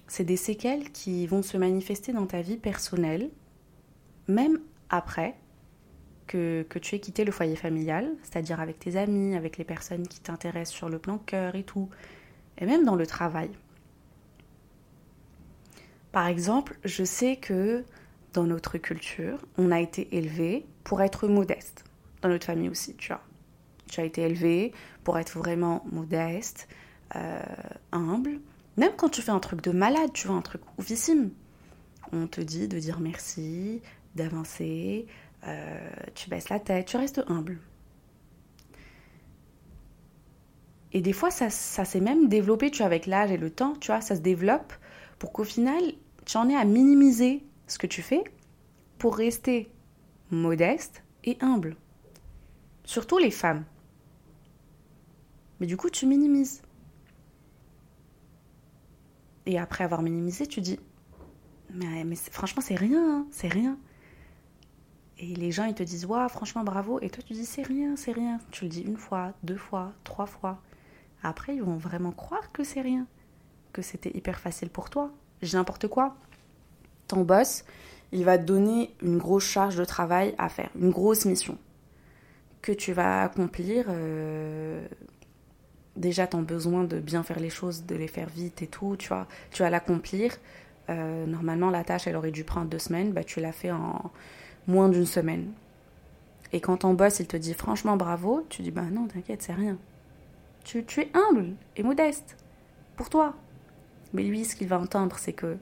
[0.07, 3.31] c'est des séquelles qui vont se manifester dans ta vie personnelle,
[4.28, 5.35] même après
[6.33, 10.21] que, tu aies quitté le foyer familial, c'est-à-dire avec tes amis, avec les personnes qui
[10.21, 11.88] t'intéressent sur le plan cœur et tout,
[12.59, 13.51] et même dans le travail.
[16.11, 17.85] Par exemple, je sais que
[18.33, 21.85] dans notre culture, on a été élevé pour être modeste.
[22.23, 23.23] Dans notre famille aussi, tu vois.
[23.88, 24.73] Tu as été élevé
[25.05, 26.68] pour être vraiment modeste,
[27.16, 27.42] euh,
[27.92, 28.40] humble.
[28.79, 31.31] Même quand tu fais un truc de malade, tu vois, un truc oufissime,
[32.12, 33.83] on te dit de dire merci,
[34.14, 35.07] d'avancer,
[35.46, 37.59] euh, tu baisses la tête, tu restes humble.
[40.92, 43.87] Et des fois, ça, s'est même développé, tu vois, avec l'âge et le temps, tu
[43.88, 44.72] vois, ça se développe
[45.18, 45.83] pour qu'au final,
[46.26, 48.22] tu en es à minimiser ce que tu fais
[48.98, 49.70] pour rester
[50.31, 51.76] modeste et humble.
[52.85, 53.64] Surtout les femmes.
[55.61, 56.62] Mais du coup, tu minimises.
[59.46, 60.78] Et après avoir minimisé, tu dis
[61.70, 63.78] Mais, mais franchement, c'est rien, hein, c'est rien.
[65.23, 66.99] Et les gens, ils te disent Waouh, franchement, bravo.
[67.01, 68.39] Et toi, tu dis C'est rien, c'est rien.
[68.51, 70.61] Tu le dis une fois, deux fois, trois fois.
[71.23, 73.07] Après, ils vont vraiment croire que c'est rien,
[73.73, 75.11] que c'était hyper facile pour toi
[75.43, 76.15] j'ai n'importe quoi.
[77.09, 77.65] Ton boss,
[78.13, 81.59] il va te donner une grosse charge de travail à faire, une grosse mission
[82.63, 83.87] que tu vas accomplir.
[83.89, 84.87] Euh,
[85.97, 89.09] déjà, as besoin de bien faire les choses, de les faire vite et tout, tu
[89.09, 89.27] vois.
[89.51, 90.37] Tu vas l'accomplir.
[90.91, 93.13] Euh, normalement, la tâche, elle aurait dû prendre deux semaines.
[93.13, 94.13] Bah, tu l'as fait en
[94.66, 95.53] moins d'une semaine.
[96.53, 99.55] Et quand ton boss, il te dit franchement bravo, tu dis bah non, t'inquiète, c'est
[99.55, 99.79] rien.
[100.64, 102.37] Tu, tu es humble et modeste
[102.96, 103.35] pour toi.
[104.12, 105.57] Mais lui, ce qu'il va entendre, c'est que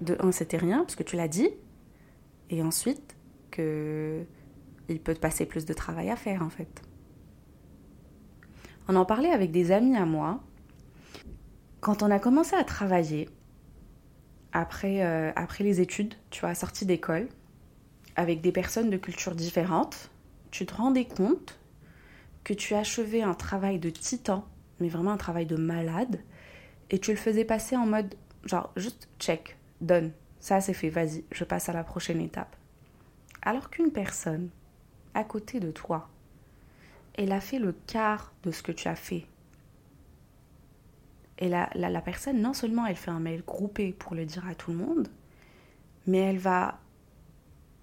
[0.00, 1.48] de un, c'était rien, parce que tu l'as dit,
[2.50, 3.16] et ensuite
[3.50, 4.24] que
[4.88, 6.82] il peut te passer plus de travail à faire en fait.
[8.86, 10.40] On en parlait avec des amis à moi.
[11.80, 13.30] Quand on a commencé à travailler,
[14.52, 17.28] après, euh, après les études, tu vois, sorti d'école,
[18.16, 20.10] avec des personnes de cultures différentes,
[20.50, 21.58] tu te rendais compte
[22.44, 24.46] que tu achevais un travail de titan,
[24.80, 26.20] mais vraiment un travail de malade,
[26.90, 31.24] et tu le faisais passer en mode genre juste check, donne, ça c'est fait, vas-y,
[31.32, 32.54] je passe à la prochaine étape.
[33.42, 34.50] Alors qu'une personne
[35.14, 36.08] à côté de toi,
[37.14, 39.26] elle a fait le quart de ce que tu as fait.
[41.38, 44.54] Et la, la, personne, non seulement elle fait un mail groupé pour le dire à
[44.54, 45.08] tout le monde,
[46.06, 46.78] mais elle va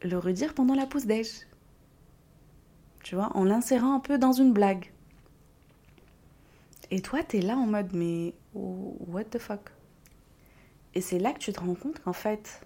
[0.03, 1.27] le redire pendant la pause déj.
[3.03, 4.91] Tu vois, en l'insérant un peu dans une blague.
[6.91, 9.71] Et toi, t'es là en mode, mais what the fuck?
[10.93, 12.65] Et c'est là que tu te rends compte qu'en fait,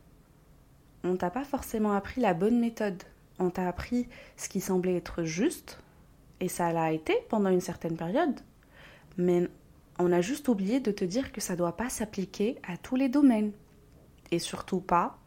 [1.03, 3.03] on t'a pas forcément appris la bonne méthode.
[3.37, 5.79] On t'a appris ce qui semblait être juste,
[6.39, 8.39] et ça l'a été pendant une certaine période.
[9.17, 9.47] Mais
[9.99, 13.09] on a juste oublié de te dire que ça doit pas s'appliquer à tous les
[13.09, 13.51] domaines.
[14.31, 15.19] Et surtout pas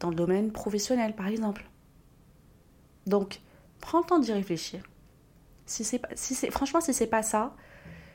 [0.00, 1.68] dans le domaine professionnel, par exemple.
[3.06, 3.40] Donc,
[3.80, 4.82] prends le temps d'y réfléchir.
[5.64, 7.54] Si c'est, si c'est, franchement, si c'est pas ça,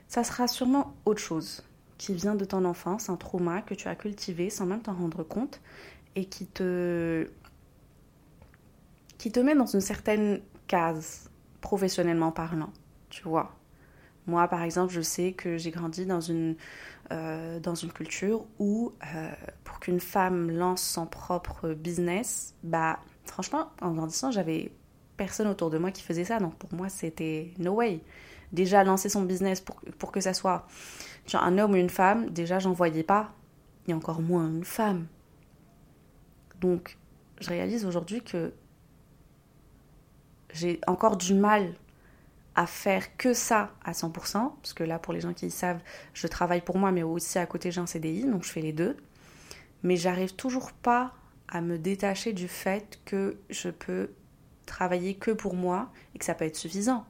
[0.08, 1.64] ça sera sûrement autre chose
[1.98, 5.24] qui vient de ton enfance, un trauma que tu as cultivé sans même t'en rendre
[5.24, 5.62] compte
[6.16, 7.28] et qui te
[9.18, 11.30] qui te met dans une certaine case
[11.62, 12.72] professionnellement parlant,
[13.10, 13.56] tu vois.
[14.26, 16.56] Moi, par exemple, je sais que j'ai grandi dans une,
[17.12, 19.32] euh, dans une culture où, euh,
[19.66, 24.72] pour qu'une femme lance son propre business, bah, franchement, en grandissant, j'avais
[25.18, 26.40] personne autour de moi qui faisait ça.
[26.40, 28.00] Donc, pour moi, c'était no way.
[28.54, 30.66] Déjà, lancer son business pour, pour que ça soit
[31.34, 33.34] un homme ou une femme, déjà, j'en voyais pas.
[33.88, 35.08] Et encore moins une femme.
[36.62, 36.98] Donc,
[37.42, 38.54] je réalise aujourd'hui que
[40.54, 41.74] j'ai encore du mal
[42.56, 44.12] à faire que ça à 100%,
[44.62, 45.82] parce que là, pour les gens qui savent,
[46.14, 48.74] je travaille pour moi, mais aussi à côté, j'ai un CDI, donc je fais les
[48.74, 48.98] deux.
[49.84, 51.14] Mais j'arrive toujours pas
[51.48, 54.12] à me détacher du fait que je peux
[54.66, 57.06] travailler que pour moi et que ça peut être suffisant.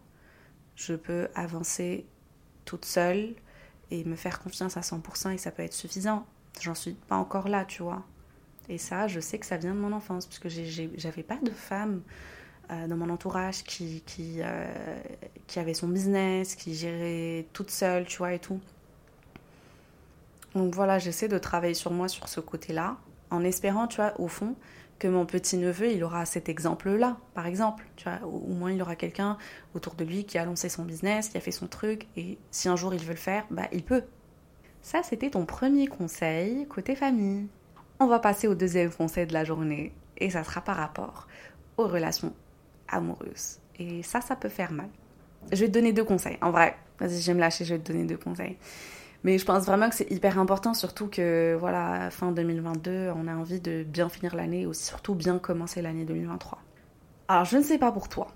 [0.75, 2.07] Je peux avancer
[2.65, 3.35] toute seule
[3.91, 6.25] et me faire confiance à 100% et ça peut être suffisant.
[6.59, 8.03] J'en suis pas encore là, tu vois.
[8.69, 12.01] Et ça, je sais que ça vient de mon enfance, puisque j'avais pas de femme
[12.69, 14.65] dans mon entourage qui, qui, euh,
[15.47, 18.59] qui avait son business, qui gérait toute seule, tu vois, et tout.
[20.55, 22.97] Donc voilà, j'essaie de travailler sur moi sur ce côté-là,
[23.29, 24.55] en espérant, tu vois, au fond,
[24.99, 27.83] que mon petit-neveu, il aura cet exemple-là, par exemple.
[27.95, 29.37] Tu vois, au moins, il aura quelqu'un
[29.73, 32.69] autour de lui qui a lancé son business, qui a fait son truc, et si
[32.69, 34.03] un jour il veut le faire, bah, il peut.
[34.81, 37.47] Ça, c'était ton premier conseil côté famille.
[37.99, 41.27] On va passer au deuxième conseil de la journée, et ça sera par rapport
[41.77, 42.33] aux relations
[42.91, 43.59] amoureuse.
[43.79, 44.89] Et ça, ça peut faire mal.
[45.51, 46.37] Je vais te donner deux conseils.
[46.41, 48.57] En vrai, vas-y, je vais me lâcher, je vais te donner deux conseils.
[49.23, 53.35] Mais je pense vraiment que c'est hyper important, surtout que, voilà, fin 2022, on a
[53.35, 56.59] envie de bien finir l'année ou surtout bien commencer l'année 2023.
[57.27, 58.27] Alors, je ne sais pas pour toi,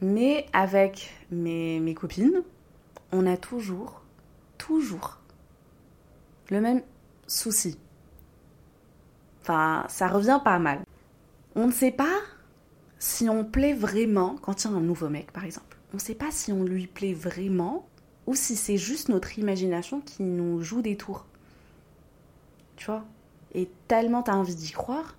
[0.00, 2.42] mais avec mes, mes copines,
[3.12, 4.02] on a toujours,
[4.58, 5.20] toujours
[6.50, 6.82] le même
[7.26, 7.78] souci.
[9.42, 10.80] Enfin, ça revient pas mal.
[11.54, 12.18] On ne sait pas
[13.04, 15.76] si on plaît vraiment quand il y a un nouveau mec, par exemple.
[15.92, 17.86] On ne sait pas si on lui plaît vraiment
[18.26, 21.26] ou si c'est juste notre imagination qui nous joue des tours.
[22.76, 23.04] Tu vois?
[23.52, 25.16] Et tellement tu as envie d'y croire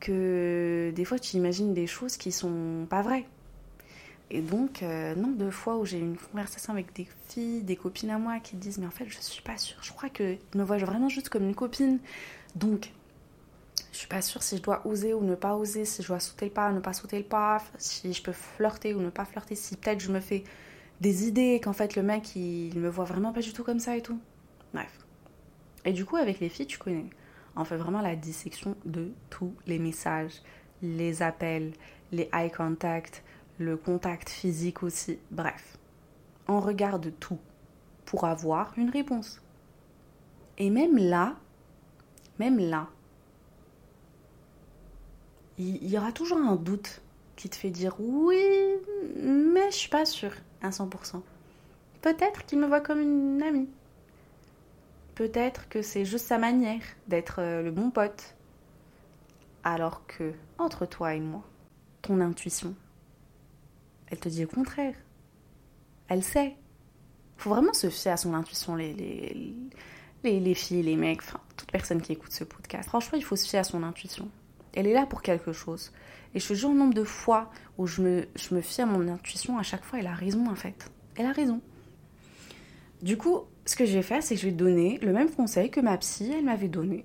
[0.00, 3.26] que des fois tu imagines des choses qui sont pas vraies.
[4.30, 7.76] Et donc, euh, nombre de fois où j'ai eu une conversation avec des filles, des
[7.76, 9.76] copines à moi qui disent Mais en fait, je suis pas sûre.
[9.82, 11.98] Je crois qu'ils me voient vraiment juste comme une copine.
[12.54, 12.90] Donc,
[13.92, 16.18] je suis pas sûre si je dois oser ou ne pas oser, si je dois
[16.18, 19.10] sauter le pas ou ne pas sauter le pas, si je peux flirter ou ne
[19.10, 20.44] pas flirter, si peut-être je me fais
[21.00, 23.96] des idées qu'en fait le mec il me voit vraiment pas du tout comme ça
[23.96, 24.18] et tout.
[24.72, 24.98] Bref.
[25.84, 27.10] Et du coup avec les filles, tu connais,
[27.54, 30.40] on fait vraiment la dissection de tous les messages,
[30.80, 31.72] les appels,
[32.12, 33.22] les eye contact,
[33.58, 35.18] le contact physique aussi.
[35.30, 35.76] Bref.
[36.48, 37.38] On regarde tout
[38.06, 39.42] pour avoir une réponse.
[40.56, 41.36] Et même là,
[42.38, 42.88] même là,
[45.62, 47.00] il y aura toujours un doute
[47.36, 48.42] qui te fait dire oui,
[49.16, 51.22] mais je suis pas sûre à 100%.
[52.00, 53.68] Peut-être qu'il me voit comme une amie.
[55.14, 58.34] Peut-être que c'est juste sa manière d'être euh, le bon pote.
[59.64, 61.42] Alors que, entre toi et moi,
[62.00, 62.74] ton intuition,
[64.08, 64.96] elle te dit le contraire.
[66.08, 66.56] Elle sait.
[67.36, 69.54] Faut vraiment se fier à son intuition, les, les,
[70.24, 72.88] les, les filles, les mecs, enfin, toute personne qui écoute ce podcast.
[72.88, 74.28] Franchement, il faut se fier à son intuition.
[74.74, 75.92] Elle est là pour quelque chose.
[76.34, 78.86] Et je te jure, le nombre de fois où je me, je me fie à
[78.86, 80.90] mon intuition, à chaque fois, elle a raison en fait.
[81.16, 81.60] Elle a raison.
[83.02, 85.70] Du coup, ce que je vais faire, c'est que je vais donner le même conseil
[85.70, 87.04] que ma psy, elle m'avait donné.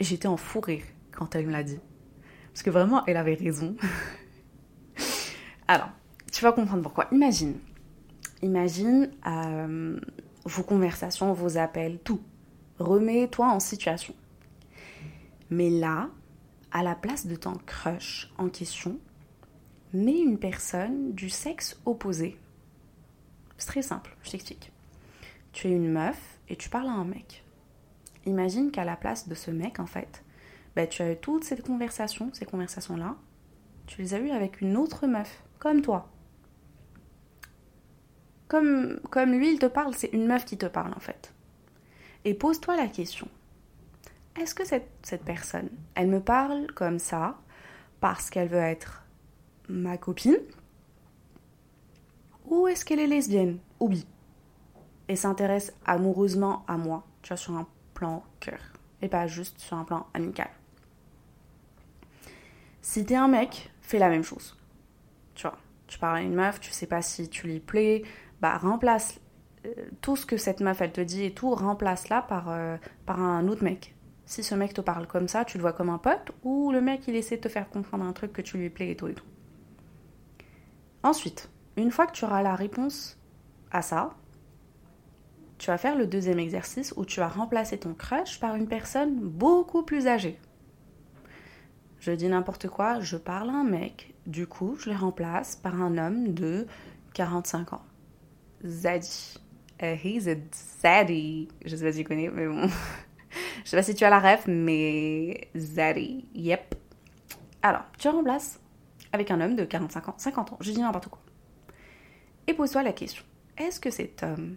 [0.00, 1.80] J'étais en fou rire quand elle me l'a dit.
[2.52, 3.76] Parce que vraiment, elle avait raison.
[5.68, 5.88] Alors,
[6.30, 7.08] tu vas comprendre pourquoi.
[7.12, 7.54] Imagine.
[8.42, 9.98] Imagine euh,
[10.44, 12.20] vos conversations, vos appels, tout.
[12.78, 14.14] Remets-toi en situation.
[15.50, 16.10] Mais là,
[16.72, 18.98] à la place de ton crush en question,
[19.92, 22.38] mets une personne du sexe opposé.
[23.58, 24.72] C'est très simple, je t'explique.
[25.52, 27.44] Tu es une meuf et tu parles à un mec.
[28.24, 30.24] Imagine qu'à la place de ce mec, en fait,
[30.74, 33.16] bah, tu as eu toutes ces conversations, ces conversations-là,
[33.86, 36.08] tu les as eues avec une autre meuf, comme toi.
[38.48, 41.34] Comme, comme lui, il te parle, c'est une meuf qui te parle, en fait.
[42.24, 43.28] Et pose-toi la question
[44.40, 47.38] est-ce que cette, cette personne, elle me parle comme ça
[48.00, 49.04] parce qu'elle veut être
[49.68, 50.38] ma copine?
[52.46, 53.58] Ou est-ce qu'elle est lesbienne?
[53.80, 54.06] Ou bi
[55.08, 58.60] Et s'intéresse amoureusement à moi, tu vois, sur un plan cœur,
[59.00, 60.50] et pas juste sur un plan amical.
[62.80, 64.56] Si t'es un mec, fais la même chose.
[65.34, 68.02] Tu vois, tu parles à une meuf, tu sais pas si tu lui plais,
[68.40, 69.20] bah remplace
[69.66, 73.20] euh, tout ce que cette meuf elle te dit et tout, remplace-la par, euh, par
[73.20, 73.94] un autre mec
[74.26, 76.80] si ce mec te parle comme ça, tu le vois comme un pote, ou le
[76.80, 79.08] mec il essaie de te faire comprendre un truc que tu lui plais et tout
[79.08, 79.24] et tout.
[81.02, 83.18] Ensuite, une fois que tu auras la réponse
[83.70, 84.14] à ça,
[85.58, 89.16] tu vas faire le deuxième exercice où tu vas remplacer ton crush par une personne
[89.20, 90.38] beaucoup plus âgée.
[92.00, 95.80] Je dis n'importe quoi, je parle à un mec, du coup je le remplace par
[95.80, 96.66] un homme de
[97.14, 97.82] 45 ans.
[98.64, 99.38] Zaddy.
[99.80, 100.36] Uh, he's a
[100.82, 101.48] zaddy.
[101.64, 102.68] Je sais pas si tu connais, mais bon.
[103.64, 106.74] Je sais pas si tu as la ref, mais Zaddy, yep.
[107.62, 108.60] Alors, tu remplaces
[109.12, 111.20] avec un homme de 45 ans, 50 ans, je dis n'importe quoi.
[112.46, 113.24] Et pose-toi la question,
[113.56, 114.56] est-ce que cet homme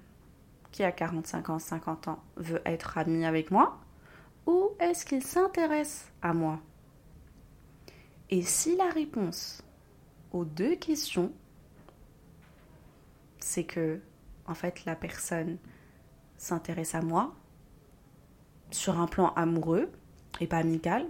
[0.72, 3.80] qui a 45 ans, 50 ans veut être ami avec moi?
[4.48, 6.60] Ou est-ce qu'il s'intéresse à moi?
[8.30, 9.64] Et si la réponse
[10.32, 11.32] aux deux questions,
[13.40, 14.02] c'est que,
[14.48, 15.58] en fait, la personne
[16.38, 17.36] s'intéresse à moi,
[18.76, 19.90] sur un plan amoureux
[20.40, 21.06] et pas amical,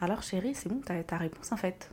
[0.00, 1.90] alors chérie, c'est bon, t'as ta réponse en fait.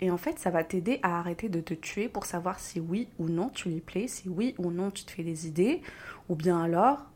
[0.00, 3.08] Et en fait, ça va t'aider à arrêter de te tuer pour savoir si oui
[3.18, 5.80] ou non tu lui plais, si oui ou non tu te fais des idées,
[6.28, 7.06] ou bien alors,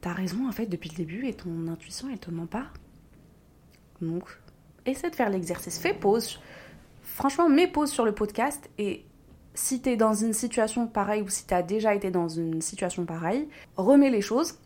[0.00, 2.66] t'as raison en fait depuis le début et ton intuition elle te ment pas.
[4.02, 4.24] Donc,
[4.84, 6.40] essaie de faire l'exercice, fais pause.
[7.02, 9.04] Franchement, mets pause sur le podcast et
[9.54, 13.48] si t'es dans une situation pareille ou si t'as déjà été dans une situation pareille,
[13.76, 14.58] remets les choses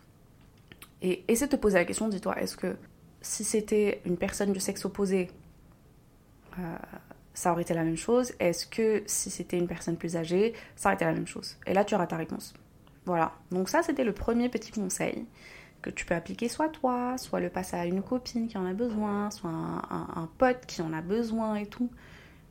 [1.03, 2.77] et essaie de te poser la question, dis-toi, est-ce que
[3.21, 5.31] si c'était une personne du sexe opposé,
[6.59, 6.77] euh,
[7.35, 8.33] ça aurait été la même chose?
[8.41, 11.57] Est-ce que si c'était une personne plus âgée, ça aurait été la même chose?
[11.67, 12.55] Et là, tu auras ta réponse.
[13.07, 13.33] Voilà.
[13.51, 15.25] Donc ça, c'était le premier petit conseil
[15.83, 18.73] que tu peux appliquer soit toi, soit le passer à une copine qui en a
[18.73, 21.91] besoin, soit un, un pote qui en a besoin et tout.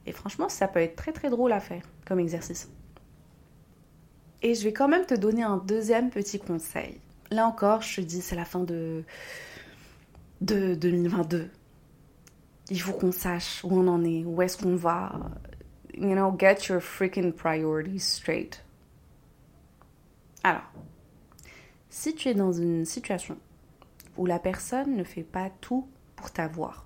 [0.05, 2.69] Et franchement, ça peut être très très drôle à faire comme exercice.
[4.41, 8.01] Et je vais quand même te donner un deuxième petit conseil là encore, je te
[8.01, 9.03] dis, c'est la fin de,
[10.41, 11.49] de 2022.
[12.69, 15.31] Il faut qu'on sache où on en est, où est-ce qu'on va.
[15.93, 18.63] You know, get your freaking priorities straight.
[20.43, 20.71] Alors,
[21.89, 23.37] si tu es dans une situation
[24.17, 26.85] où la personne ne fait pas tout pour t'avoir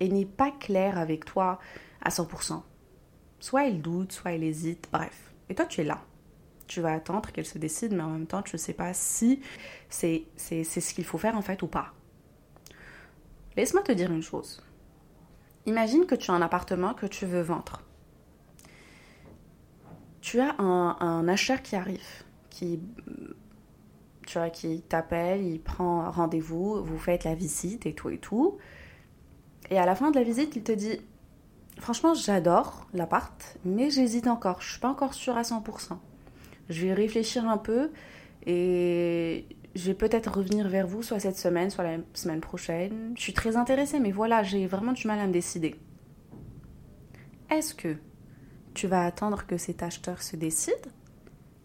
[0.00, 1.58] et n'est pas claire avec toi
[2.02, 2.62] à 100%,
[3.40, 6.00] soit il doute, soit il hésite, bref, et toi tu es là,
[6.68, 9.40] tu vas attendre qu'elle se décide, mais en même temps, tu ne sais pas si
[9.88, 11.94] c'est ce qu'il faut faire en fait ou pas.
[13.56, 14.62] Laisse-moi te dire une chose.
[15.66, 17.82] Imagine que tu as un appartement que tu veux vendre.
[20.20, 22.80] Tu as un, acheteur qui arrive, qui,
[24.26, 28.58] tu vois, qui t'appelle, il prend rendez-vous, vous faites la visite et tout et tout.
[29.70, 31.00] Et à la fin de la visite, il te dit
[31.78, 34.60] Franchement, j'adore l'appart, mais j'hésite encore.
[34.60, 35.98] Je suis pas encore sûre à 100%.
[36.68, 37.90] Je vais réfléchir un peu
[38.46, 43.14] et je vais peut-être revenir vers vous, soit cette semaine, soit la semaine prochaine.
[43.16, 45.76] Je suis très intéressée, mais voilà, j'ai vraiment du mal à me décider.
[47.50, 47.96] Est-ce que
[48.74, 50.74] tu vas attendre que cet acheteur se décide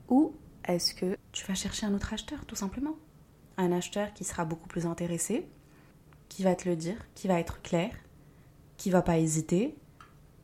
[0.10, 0.34] ou
[0.66, 2.95] est-ce que tu vas chercher un autre acheteur, tout simplement?
[3.58, 5.45] Un acheteur qui sera beaucoup plus intéressé,
[6.30, 7.91] qui va te le dire, qui va être clair,
[8.78, 9.76] qui va pas hésiter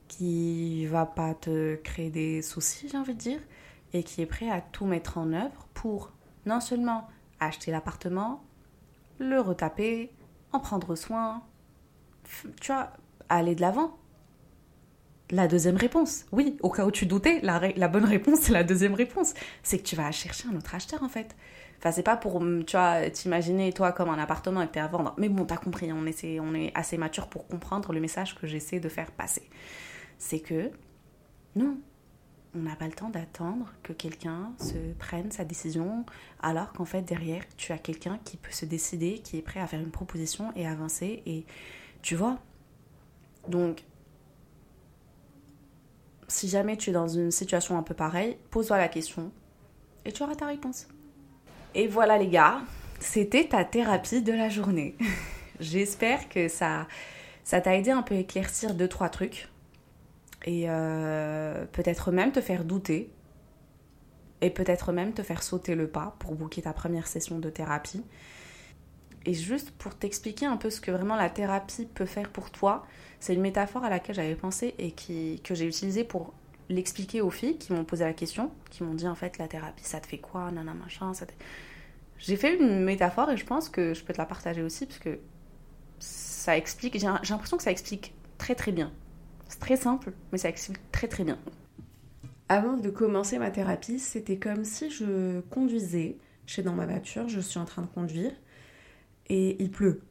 [0.09, 3.39] qui va pas te créer des soucis, j'ai envie de dire,
[3.93, 6.11] et qui est prêt à tout mettre en œuvre pour
[6.45, 7.07] non seulement
[7.39, 8.43] acheter l'appartement,
[9.19, 10.11] le retaper,
[10.51, 11.43] en prendre soin,
[12.59, 12.91] tu vois,
[13.29, 13.97] aller de l'avant.
[15.31, 18.95] La deuxième réponse, oui, au cas où tu doutais, la, bonne réponse, c'est la deuxième
[18.95, 19.35] réponse.
[19.61, 21.35] C'est que tu vas chercher un autre acheteur, en fait.
[21.77, 24.87] Enfin, c'est pas pour, tu vois, t'imaginer toi comme un appartement et que t'es à
[24.87, 25.13] vendre.
[25.17, 28.47] Mais bon, t'as compris, on est, on est assez mature pour comprendre le message que
[28.47, 29.47] j'essaie de faire passer.
[30.17, 30.71] C'est que,
[31.55, 31.77] non,
[32.55, 36.05] on n'a pas le temps d'attendre que quelqu'un se prenne sa décision,
[36.41, 39.67] alors qu'en fait, derrière, tu as quelqu'un qui peut se décider, qui est prêt à
[39.67, 41.21] faire une proposition et avancer.
[41.25, 41.45] Et
[42.01, 42.39] tu vois,
[43.47, 43.83] donc,
[46.27, 49.31] si jamais tu es dans une situation un peu pareille, pose-toi la question
[50.05, 50.87] et tu auras ta réponse.
[51.75, 52.61] Et voilà les gars,
[52.99, 54.95] c'était ta thérapie de la journée.
[55.59, 56.87] J'espère que ça
[57.43, 59.49] ça t'a aidé un peu à éclaircir deux trois trucs
[60.45, 63.11] et euh, peut-être même te faire douter
[64.41, 68.03] et peut-être même te faire sauter le pas pour booker ta première session de thérapie.
[69.25, 72.85] Et juste pour t'expliquer un peu ce que vraiment la thérapie peut faire pour toi,
[73.19, 76.33] c'est une métaphore à laquelle j'avais pensé et qui, que j'ai utilisée pour
[76.69, 79.83] l'expliquer aux filles qui m'ont posé la question, qui m'ont dit en fait la thérapie
[79.83, 81.11] ça te fait quoi, nana machin.
[82.17, 84.99] J'ai fait une métaphore et je pense que je peux te la partager aussi parce
[84.99, 85.19] que
[85.99, 88.91] ça explique, j'ai l'impression que ça explique très très bien.
[89.49, 91.39] C'est très simple, mais ça explique très très bien.
[92.47, 96.17] Avant de commencer ma thérapie, c'était comme si je conduisais.
[96.45, 98.31] Je suis dans ma voiture, je suis en train de conduire
[99.27, 100.01] et il pleut.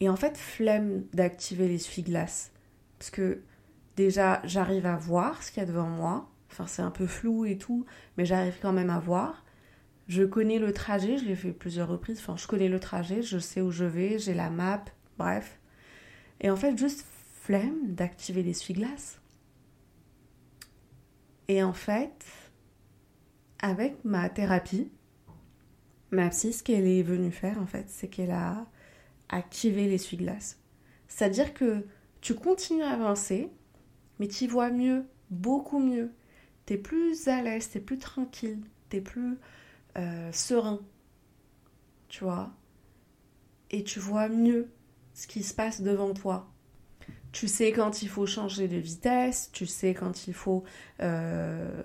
[0.00, 2.52] Et en fait, flemme d'activer l'essuie-glace.
[2.98, 3.40] Parce que
[3.96, 6.30] déjà, j'arrive à voir ce qu'il y a devant moi.
[6.50, 7.84] Enfin, c'est un peu flou et tout,
[8.16, 9.44] mais j'arrive quand même à voir.
[10.08, 12.18] Je connais le trajet, je l'ai fait plusieurs reprises.
[12.20, 14.84] Enfin, je connais le trajet, je sais où je vais, j'ai la map,
[15.18, 15.60] bref.
[16.40, 17.04] Et en fait, juste
[17.58, 19.20] d'activer l'essuie-glace.
[21.48, 22.24] Et en fait,
[23.58, 24.90] avec ma thérapie,
[26.10, 28.66] ma psy, ce qu'elle est venue faire, en fait, c'est qu'elle a
[29.28, 30.60] activé l'essuie-glace.
[31.08, 31.84] C'est-à-dire que
[32.20, 33.50] tu continues à avancer,
[34.18, 36.12] mais tu vois mieux, beaucoup mieux.
[36.66, 39.38] Tu es plus à l'aise, tu es plus tranquille, tu es plus
[39.98, 40.80] euh, serein.
[42.08, 42.52] Tu vois?
[43.70, 44.70] Et tu vois mieux
[45.14, 46.49] ce qui se passe devant toi.
[47.32, 50.64] Tu sais quand il faut changer de vitesse, tu sais quand il faut
[51.00, 51.82] euh,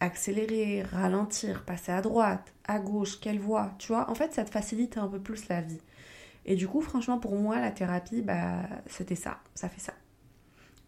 [0.00, 4.10] accélérer, ralentir, passer à droite, à gauche, quelle voie, tu vois.
[4.10, 5.80] En fait, ça te facilite un peu plus la vie.
[6.44, 9.92] Et du coup, franchement, pour moi, la thérapie, bah, c'était ça, ça fait ça.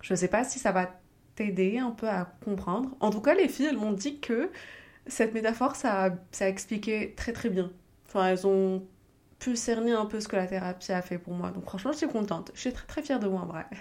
[0.03, 1.01] Je ne sais pas si ça va
[1.35, 2.97] t'aider un peu à comprendre.
[3.01, 4.51] En tout cas, les filles, elles m'ont dit que
[5.07, 7.71] cette métaphore, ça, ça a expliqué très très bien.
[8.07, 8.85] Enfin, elles ont
[9.39, 11.51] pu cerner un peu ce que la thérapie a fait pour moi.
[11.51, 12.51] Donc franchement, je suis contente.
[12.55, 13.67] Je suis très très fière de moi en vrai.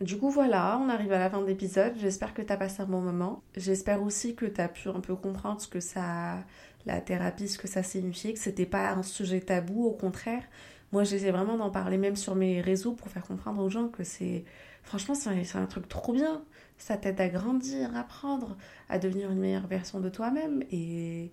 [0.00, 1.92] Du coup, voilà, on arrive à la fin de l'épisode.
[1.96, 3.40] J'espère que tu as passé un bon moment.
[3.56, 6.38] J'espère aussi que tu as pu un peu comprendre ce que ça,
[6.86, 10.42] la thérapie, ce que ça signifiait, que c'était pas un sujet tabou, au contraire.
[10.90, 14.02] Moi, j'essaie vraiment d'en parler même sur mes réseaux pour faire comprendre aux gens que
[14.02, 14.44] c'est.
[14.82, 16.42] Franchement, c'est un, truc trop bien.
[16.78, 18.56] Ça t'aide à grandir, à apprendre,
[18.88, 21.30] à devenir une meilleure version de toi-même et,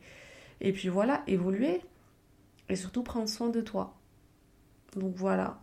[0.61, 1.81] et puis voilà, évoluer
[2.69, 3.99] et surtout prendre soin de toi.
[4.95, 5.59] Donc voilà.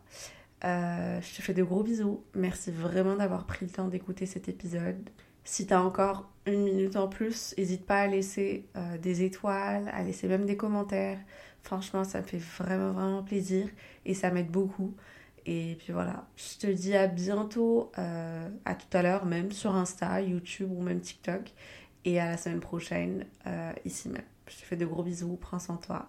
[0.64, 2.24] Euh, je te fais de gros bisous.
[2.34, 5.08] Merci vraiment d'avoir pris le temps d'écouter cet épisode.
[5.44, 9.88] Si tu as encore une minute en plus, n'hésite pas à laisser euh, des étoiles,
[9.92, 11.18] à laisser même des commentaires.
[11.62, 13.68] Franchement, ça me fait vraiment, vraiment plaisir
[14.04, 14.94] et ça m'aide beaucoup.
[15.48, 19.76] Et puis voilà, je te dis à bientôt, euh, à tout à l'heure, même sur
[19.76, 21.52] Insta, YouTube ou même TikTok.
[22.04, 23.26] Et à la semaine prochaine,
[23.84, 24.22] ici même.
[24.48, 26.08] Je te fais de gros bisous, prends soin de toi.